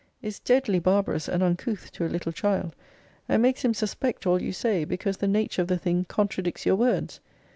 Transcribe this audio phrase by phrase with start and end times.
[0.23, 2.75] is deadly barbarous and uncouth to a little child;
[3.29, 6.75] and makes him suspect all you say, because the nature of the thing contradicts your
[6.75, 7.19] words.